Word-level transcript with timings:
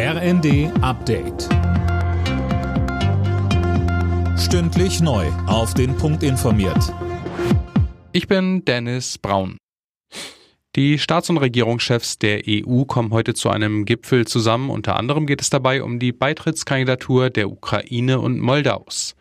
RND 0.00 0.70
Update. 0.80 1.48
Stündlich 4.38 5.00
neu. 5.00 5.26
Auf 5.48 5.74
den 5.74 5.96
Punkt 5.96 6.22
informiert. 6.22 6.94
Ich 8.12 8.28
bin 8.28 8.64
Dennis 8.64 9.18
Braun. 9.18 9.58
Die 10.76 11.00
Staats- 11.00 11.30
und 11.30 11.38
Regierungschefs 11.38 12.16
der 12.20 12.42
EU 12.46 12.84
kommen 12.84 13.10
heute 13.10 13.34
zu 13.34 13.50
einem 13.50 13.86
Gipfel 13.86 14.24
zusammen. 14.24 14.70
Unter 14.70 14.94
anderem 14.94 15.26
geht 15.26 15.40
es 15.40 15.50
dabei 15.50 15.82
um 15.82 15.98
die 15.98 16.12
Beitrittskandidatur 16.12 17.30
der 17.30 17.50
Ukraine 17.50 18.20
und 18.20 18.38
Moldaus. 18.38 19.16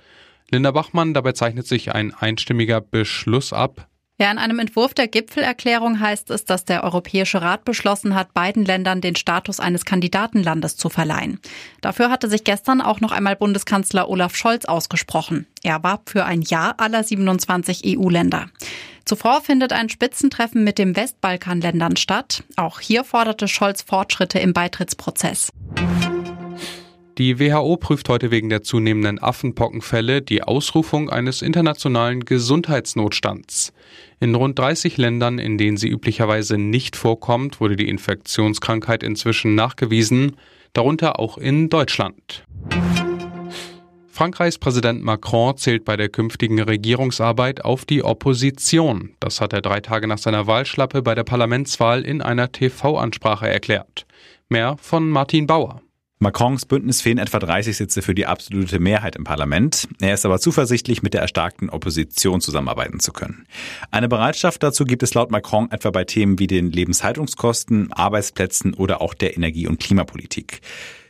Linda 0.51 0.69
Bachmann, 0.69 1.15
dabei 1.15 1.31
zeichnet 1.31 1.65
sich 1.65 1.95
ein 1.95 2.13
einstimmiger 2.13 2.81
Beschluss 2.81 3.51
ab. 3.51 3.87
Ja, 4.19 4.31
in 4.31 4.39
einem 4.39 4.57
Entwurf 4.57 4.95
der 4.95 5.07
Gipfelerklärung 5.07 5.99
heißt 5.99 6.31
es, 6.31 6.43
dass 6.43 6.65
der 6.65 6.83
Europäische 6.83 7.43
Rat 7.43 7.65
beschlossen 7.65 8.15
hat, 8.15 8.33
beiden 8.33 8.65
Ländern 8.65 8.99
den 8.99 9.15
Status 9.15 9.59
eines 9.59 9.85
Kandidatenlandes 9.85 10.75
zu 10.75 10.89
verleihen. 10.89 11.39
Dafür 11.81 12.09
hatte 12.09 12.27
sich 12.27 12.43
gestern 12.43 12.81
auch 12.81 12.99
noch 12.99 13.11
einmal 13.11 13.35
Bundeskanzler 13.35 14.09
Olaf 14.09 14.35
Scholz 14.35 14.65
ausgesprochen. 14.65 15.45
Er 15.61 15.83
warb 15.83 16.09
für 16.09 16.25
ein 16.25 16.41
Ja 16.41 16.73
aller 16.77 17.03
27 17.03 17.83
EU-Länder. 17.85 18.47
Zuvor 19.05 19.41
findet 19.41 19.71
ein 19.71 19.87
Spitzentreffen 19.87 20.63
mit 20.63 20.79
den 20.79 20.95
Westbalkanländern 20.95 21.95
statt. 21.95 22.43
Auch 22.55 22.79
hier 22.79 23.03
forderte 23.03 23.47
Scholz 23.47 23.83
Fortschritte 23.83 24.39
im 24.39 24.51
Beitrittsprozess. 24.51 25.51
Die 27.17 27.39
WHO 27.39 27.77
prüft 27.77 28.09
heute 28.09 28.29
wegen 28.29 28.49
der 28.49 28.61
zunehmenden 28.61 29.17
Affenpockenfälle 29.17 30.21
die 30.21 30.43
Ausrufung 30.43 31.09
eines 31.09 31.41
internationalen 31.41 32.25
Gesundheitsnotstands. 32.25 33.73
In 34.19 34.35
rund 34.35 34.59
30 34.59 34.97
Ländern, 34.97 35.39
in 35.39 35.57
denen 35.57 35.77
sie 35.77 35.87
üblicherweise 35.87 36.59
nicht 36.59 36.95
vorkommt, 36.95 37.59
wurde 37.59 37.75
die 37.75 37.89
Infektionskrankheit 37.89 39.01
inzwischen 39.01 39.55
nachgewiesen, 39.55 40.37
darunter 40.73 41.19
auch 41.19 41.39
in 41.39 41.69
Deutschland. 41.69 42.45
Frankreichs 44.09 44.59
Präsident 44.59 45.03
Macron 45.03 45.57
zählt 45.57 45.85
bei 45.85 45.97
der 45.97 46.09
künftigen 46.09 46.61
Regierungsarbeit 46.61 47.65
auf 47.65 47.85
die 47.85 48.03
Opposition. 48.03 49.15
Das 49.19 49.41
hat 49.41 49.53
er 49.53 49.61
drei 49.61 49.79
Tage 49.79 50.07
nach 50.07 50.19
seiner 50.19 50.45
Wahlschlappe 50.45 51.01
bei 51.01 51.15
der 51.15 51.23
Parlamentswahl 51.23 52.03
in 52.03 52.21
einer 52.21 52.51
TV-Ansprache 52.51 53.49
erklärt. 53.49 54.05
Mehr 54.49 54.75
von 54.79 55.09
Martin 55.09 55.47
Bauer. 55.47 55.81
Macrons 56.19 56.65
Bündnis 56.65 57.01
fehlen 57.01 57.19
etwa 57.19 57.37
30 57.37 57.77
Sitze 57.77 58.01
für 58.01 58.15
die 58.15 58.25
absolute 58.25 58.79
Mehrheit 58.79 59.15
im 59.15 59.23
Parlament. 59.23 59.87
Er 60.01 60.15
ist 60.15 60.25
aber 60.25 60.39
zuversichtlich, 60.39 61.03
mit 61.03 61.13
der 61.13 61.21
erstarkten 61.21 61.69
Opposition 61.69 62.41
zusammenarbeiten 62.41 62.99
zu 62.99 63.13
können. 63.13 63.45
Eine 63.91 64.07
Bereitschaft 64.09 64.63
dazu 64.63 64.85
gibt 64.85 65.03
es 65.03 65.13
laut 65.13 65.29
Macron 65.29 65.69
etwa 65.69 65.91
bei 65.91 66.05
Themen 66.05 66.39
wie 66.39 66.47
den 66.47 66.71
Lebenshaltungskosten, 66.71 67.93
Arbeitsplätzen 67.93 68.73
oder 68.73 68.99
auch 68.99 69.13
der 69.13 69.37
Energie- 69.37 69.67
und 69.67 69.79
Klimapolitik. 69.79 70.61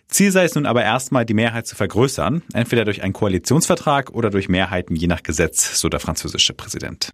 Ziel 0.10 0.32
sei 0.32 0.44
es 0.44 0.56
nun 0.56 0.66
aber 0.66 0.84
erstmal, 0.84 1.26
die 1.26 1.34
Mehrheit 1.34 1.68
zu 1.68 1.76
vergrößern, 1.76 2.42
entweder 2.54 2.84
durch 2.86 3.04
einen 3.04 3.14
Koalitionsvertrag 3.14 4.12
oder 4.12 4.30
durch 4.30 4.50
Mehrheiten 4.50 4.96
je 4.96 5.08
nach 5.08 5.24
Gesetz, 5.24 5.80
so 5.80 5.90
der 5.90 6.00
französische 6.00 6.54
Präsident. 6.54 7.12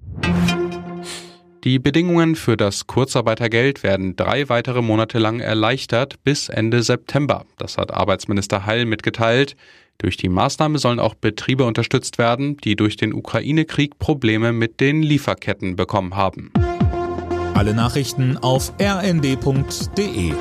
Die 1.63 1.79
Bedingungen 1.79 2.35
für 2.35 2.57
das 2.57 2.87
Kurzarbeitergeld 2.87 3.83
werden 3.83 4.17
drei 4.17 4.49
weitere 4.49 4.81
Monate 4.81 5.17
lang 5.17 5.39
erleichtert 5.39 6.21
bis 6.25 6.49
Ende 6.49 6.83
September. 6.83 7.45
Das 7.57 7.77
hat 7.77 7.93
Arbeitsminister 7.93 8.65
Heil 8.65 8.85
mitgeteilt. 8.85 9.55
Durch 9.97 10.17
die 10.17 10.27
Maßnahme 10.27 10.77
sollen 10.77 10.99
auch 10.99 11.15
Betriebe 11.15 11.63
unterstützt 11.63 12.17
werden, 12.17 12.57
die 12.57 12.75
durch 12.75 12.97
den 12.97 13.13
Ukraine-Krieg 13.13 13.97
Probleme 13.97 14.51
mit 14.51 14.81
den 14.81 15.03
Lieferketten 15.03 15.77
bekommen 15.77 16.17
haben. 16.17 16.51
Alle 17.53 17.73
Nachrichten 17.73 18.37
auf 18.37 18.73
rnd.de 18.81 20.33